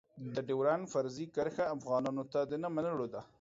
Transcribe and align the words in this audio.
د 0.35 0.37
ډېورنډ 0.47 0.83
فرضي 0.93 1.25
کرښه 1.35 1.65
افغانانو 1.75 2.23
ته 2.33 2.39
د 2.49 2.51
نه 2.63 2.69
منلو 2.75 3.05
ده. 3.13 3.21